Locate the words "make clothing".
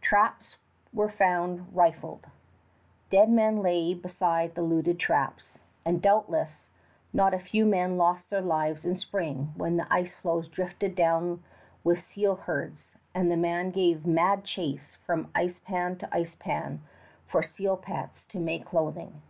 18.40-19.20